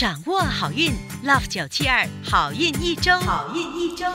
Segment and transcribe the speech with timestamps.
[0.00, 0.90] 掌握好运
[1.26, 4.06] ，Love 九七二好运一周，好运一周。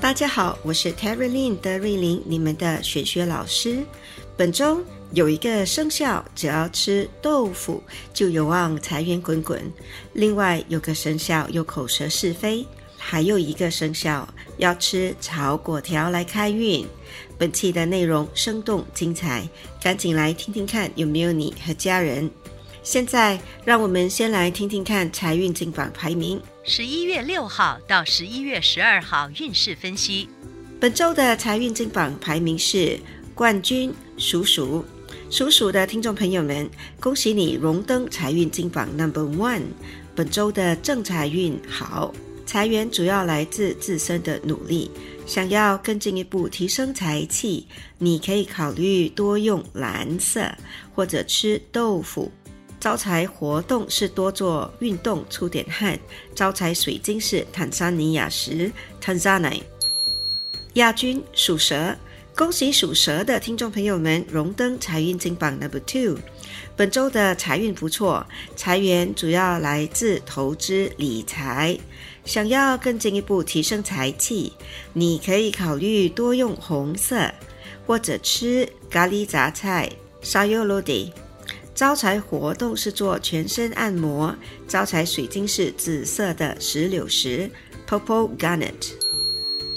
[0.00, 3.84] 大家好，我是 Terry Lin 德瑞琳，你们的玄学老师。
[4.36, 9.58] 本周有一个生肖，只要吃豆腐就有望财源滚滚；
[10.12, 12.64] 另外有个生肖有口舌是非，
[12.96, 16.86] 还有一个生肖要吃炒果条来开运。
[17.36, 19.48] 本期的内容生动精彩，
[19.82, 22.30] 赶紧来听听看有没有你和家人。
[22.84, 26.38] 现在让我们先来听听看财运金榜排名。
[26.64, 30.28] 十一月六号到十一月十二号运势分析。
[30.78, 33.00] 本周的财运金榜排名是
[33.34, 34.84] 冠军属鼠，
[35.30, 36.68] 属鼠的听众朋友们，
[37.00, 39.62] 恭喜你荣登财运金榜 Number One。
[40.14, 42.12] 本周的正财运好，
[42.44, 44.90] 财源主要来自自身的努力。
[45.24, 47.66] 想要更进一步提升财气，
[47.96, 50.54] 你可以考虑多用蓝色
[50.94, 52.30] 或者吃豆腐。
[52.84, 55.98] 招财活动是多做运动出点汗。
[56.34, 58.70] 招财水晶是坦桑尼亚石
[59.02, 59.62] （Tanzanite）。
[60.74, 61.96] 亚军属蛇，
[62.36, 66.18] 恭喜属蛇的听众朋友们荣登财运金榜 Number Two。
[66.76, 71.78] 本周的财运不错，财源主要来自投资理财。
[72.26, 74.52] 想要更进一步提升财气，
[74.92, 77.32] 你可以考虑多用红色，
[77.86, 79.90] 或者吃咖喱杂菜
[80.22, 80.66] （Sayur
[81.74, 84.34] 招财活动是做全身按摩。
[84.68, 87.50] 招财水晶是紫色的石榴石
[87.88, 88.92] （Purple Garnet）。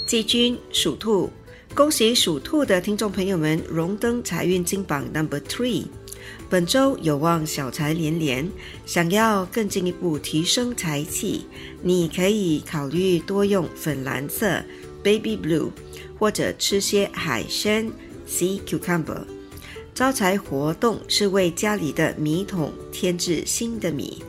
[0.06, 1.32] 季军属兔，
[1.74, 5.86] 恭喜属兔的听众朋友们荣登财运金榜 Number Three。
[6.50, 8.48] 本周有望小财连连，
[8.86, 11.48] 想要更进一步提升财气，
[11.82, 14.62] 你可以考虑多用粉蓝色
[15.04, 15.72] （baby blue）
[16.20, 17.92] 或者吃些海参
[18.30, 19.24] （sea cucumber）。
[19.98, 24.24] 招财活动是为家里的米桶添置新的米。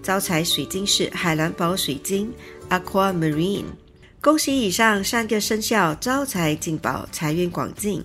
[0.00, 2.32] 招财水晶是海蓝宝水晶
[2.68, 3.64] （aquamarine）。
[4.20, 8.04] 恭喜以上三个生肖招财进宝，财源广进。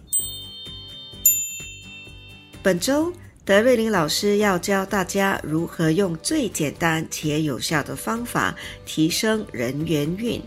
[2.64, 3.14] 本周。
[3.46, 8.56] 德瑞琳老师要教大家如何用最简单且有效的方法
[8.88, 10.42] 提升人缘运。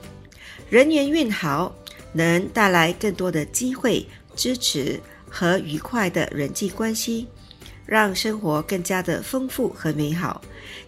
[0.68, 1.72] 人缘运好，
[2.12, 4.04] 能带来更多的机会、
[4.34, 4.98] 支持
[5.30, 7.26] 和愉快的人际关系，
[7.86, 10.40] 让生活更加的丰富和美好。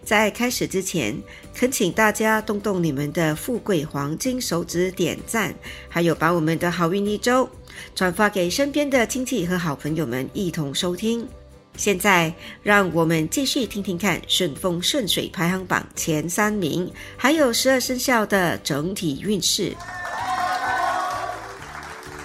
[0.03, 1.15] 在开始之前，
[1.53, 5.53] 恳请大家动动你们的富贵黄金手指点赞，
[5.87, 7.49] 还有把我们的好运一周
[7.95, 11.27] 转发给身边的亲戚和好朋友们一同收听。
[11.77, 19.73] 现在，让我们继续听听看顺风顺水排行榜前三名，还有十二生肖的整体运势。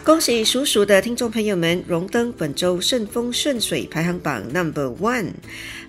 [0.07, 5.33] 恭喜属鼠的听众朋友们荣登本周顺风顺水排行榜 Number One。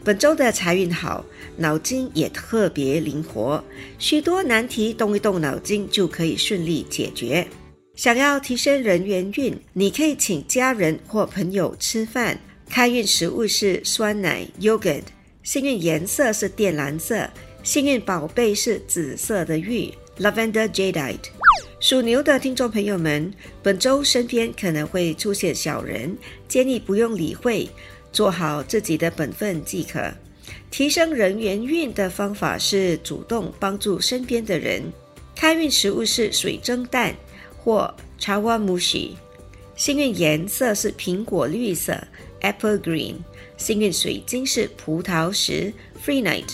[0.03, 1.23] 本周的财运好，
[1.55, 3.63] 脑筋也特别灵活，
[3.99, 7.47] 许多难题动一动脑筋就可以顺利解决。
[7.93, 12.39] 想要提升人缘运，你可以请家人或朋友吃饭。
[12.67, 15.03] 开运食物是酸奶 （yogurt），
[15.43, 17.29] 幸运颜色是靛蓝色，
[17.61, 21.36] 幸运宝贝是紫色的玉 （lavender jadeite）。
[21.79, 23.31] 属牛的听众朋友们，
[23.61, 27.69] 本周身边可能会出现小人，建议不用理会，
[28.11, 30.11] 做好自己的本分即可。
[30.71, 34.81] 提升人缘运的方法是主动帮助身边的人。
[35.35, 37.15] 开运食物是水蒸蛋
[37.57, 39.11] 或 chawamushi，
[39.75, 41.95] 幸运颜色是苹果绿色。
[42.41, 43.15] Apple Green，
[43.57, 45.73] 幸运水晶是葡萄石
[46.05, 46.49] Free Night。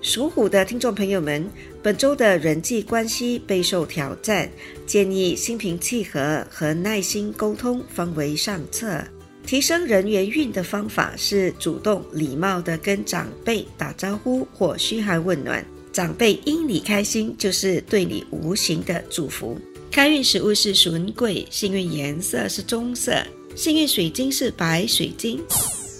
[0.00, 1.50] 属虎的听众朋友们，
[1.80, 4.50] 本周的人际关系备受挑战，
[4.84, 9.02] 建议心平气和和耐心沟通方为上策。
[9.46, 19.56] 提升人缘运的方法是主动礼貌的跟长辈打招呼或嘘寒问暖，长辈因你开心就是对你无形的祝福。
[19.90, 23.14] 开运食物是笋桂，幸运颜色是棕色。
[23.54, 25.40] 幸运水晶是白水晶，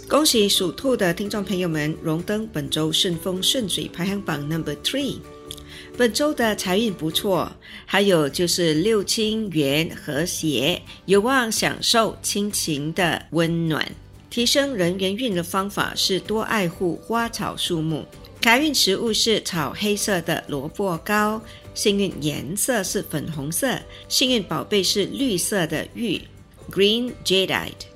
[0.09, 5.16] 恭喜属兔的听众朋友们荣登本周顺风顺水排行榜 Number Three。
[5.98, 7.50] 本周的财运不错，
[7.84, 13.84] 还有就是六亲缘和谐，有望享受亲情的温暖。
[14.30, 18.06] 提升人缘运的方法是多爱护花草树木。
[18.41, 21.42] 开运食物是炒黑色的萝卜糕，
[21.74, 23.77] 幸运颜色是粉红色，
[24.09, 26.22] 幸运宝贝是绿色的玉。
[26.71, 27.89] Green Jadeite，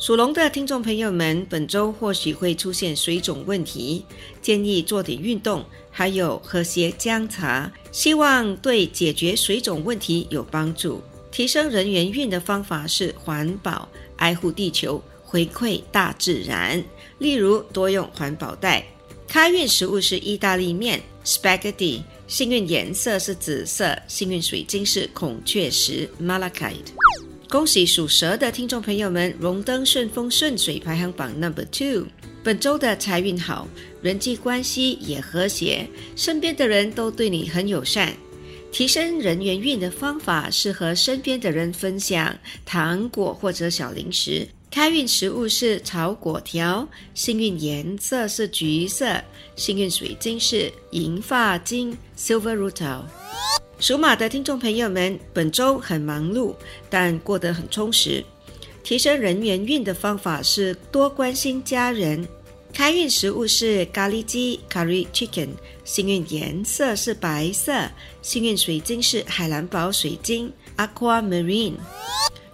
[0.00, 4.04] 属龙的听众朋友们，本周或许会出现水肿问题，
[4.42, 5.64] 建议做点运动，
[5.98, 11.02] 还有喝些姜茶，希望对解决水肿问题有帮助。
[11.32, 16.80] 提升人员运的方法是环保、爱护地球、回馈大自然，
[17.18, 18.86] 例如多用环保袋。
[19.26, 21.02] 开运食物是意大利面。
[21.24, 22.02] spaghetti。
[22.28, 26.92] 幸运颜色是紫色，幸运水晶是孔雀石 （malachite）。
[27.48, 32.06] 恭喜属蛇的听众朋友们荣登顺风顺水排行榜 number two。
[32.48, 33.68] 本周的财运好，
[34.00, 35.86] 人际关系也和谐，
[36.16, 38.10] 身边的人都对你很友善。
[38.72, 42.34] 提升人缘运的方法是和身边的人分享
[42.64, 44.48] 糖果或者小零食。
[44.70, 49.22] 开运食物是炒果条，幸运颜色是橘色，
[49.54, 53.02] 幸运水晶是银发晶 （silver rutil）。
[53.78, 56.54] 属马的听众朋友们，本周很忙碌，
[56.88, 58.24] 但过得很充实。
[58.82, 62.26] 提升人缘运的方法是多关心家人。
[62.72, 65.48] 开运食物是咖喱鸡 （curry chicken），
[65.84, 67.90] 幸运颜色是白色，
[68.22, 71.74] 幸运水晶是海蓝宝水晶 （aquamarine）。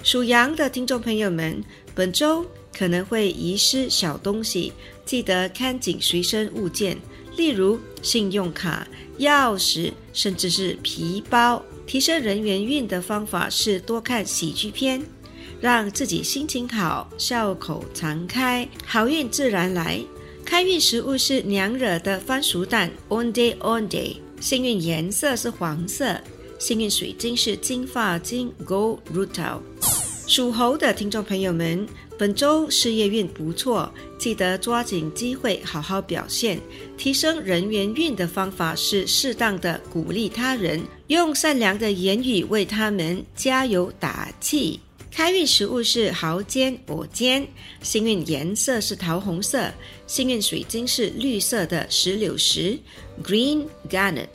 [0.02, 1.62] 属羊的听众朋友们。
[1.96, 2.44] 本周
[2.76, 4.72] 可能会遗失小东西，
[5.04, 6.98] 记得看紧随身物件，
[7.36, 8.84] 例如信用卡、
[9.20, 11.62] 钥匙，甚至是皮包。
[11.86, 15.00] 提升人缘运的方法是多看喜剧片，
[15.64, 19.98] 让自己心情好，笑口常开，好运自然来。
[20.44, 26.20] 开运食物是娘惹的番薯蛋 （on day on day），幸运颜色是黄色，
[26.58, 29.58] 幸运水晶是金发晶 （gold rutil）。
[30.26, 31.88] 属猴的听众朋友们，
[32.18, 36.60] 本周事业运不错，记得抓紧机会好好表现。
[36.98, 44.78] 提升人缘运的方法是适当的鼓励他人，用善良的言语为他们加油打气。
[45.16, 47.46] 开运食物是蚝煎藕煎，
[47.82, 49.72] 幸运颜色是桃红色，
[50.08, 52.76] 幸运水晶是绿色的石榴石
[53.22, 54.26] （green garnet）。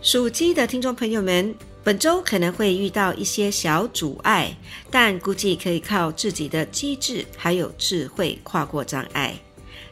[0.00, 1.52] 属鸡的听众朋友们。
[1.82, 4.54] 本周可能会遇到一些小阻碍，
[4.90, 9.34] 但估计可以靠自己的机智还有智慧跨过障碍。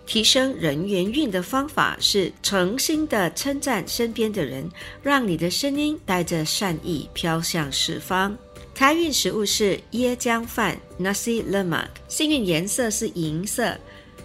[0.05, 4.69] 提升人缘运的方法是诚心的称赞身边的人，
[5.03, 8.37] 让你的声音带着善意飘向四方。
[8.77, 13.75] 开运食物是椰浆饭 （nasi lemak），幸运颜色是银色，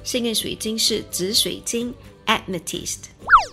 [0.03, 1.93] 幸运水晶是紫水晶
[2.25, 2.97] （amethyst）。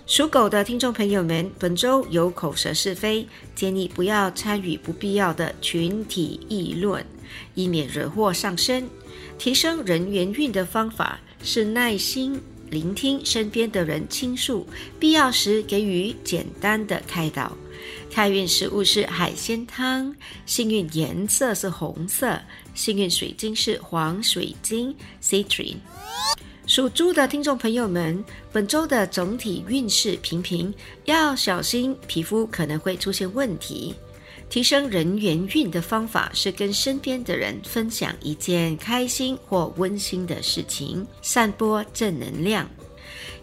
[0.09, 3.25] 属狗的听众朋友们，本周有口舌是非，
[3.55, 7.07] 建议不要参与不必要的群体议论，
[7.55, 8.91] 以免惹祸上身。
[9.39, 14.67] 提升人缘运的方法是耐心聆听身边的人倾诉，
[14.99, 17.57] 必要时给予简单的开导。
[18.11, 20.15] 开运食物是海鲜汤，
[20.47, 22.41] 幸运颜色是红色，
[22.75, 25.77] 幸运水晶是黄水晶 （citrine）。
[26.67, 28.23] 属猪的听众朋友们，
[28.53, 30.75] 本周的整体运势平平，
[31.07, 33.95] 要小心皮肤可能会出现问题。
[34.49, 42.69] 提升人缘运的方法是跟身边的人分享一件开心或温馨的事情，散播正能量。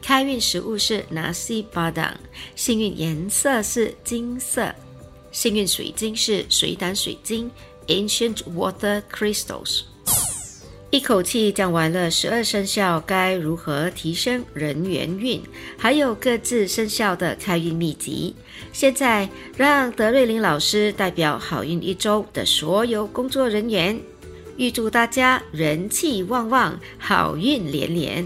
[0.02, 2.16] 开运食物是拿西巴当，
[2.56, 4.74] 幸运颜色是金色，
[5.32, 7.50] 幸运水晶是水胆水晶
[7.88, 9.82] （Ancient Water Crystals）。
[10.92, 15.42] 一口气讲完了十二生肖该如何提升人缘运，
[15.78, 18.34] 还有各自生肖的开运秘籍。
[18.72, 19.28] 现在
[19.58, 24.00] 让德瑞琳老师代表好运一周的所有工作人员，
[24.56, 28.26] 预祝大家人气旺旺，好运连连。